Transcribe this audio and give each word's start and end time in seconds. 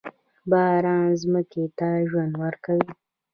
باران 0.51 1.05
ځمکې 1.21 1.63
ته 1.77 1.87
ژوند 2.09 2.33
ورکوي. 2.43 2.91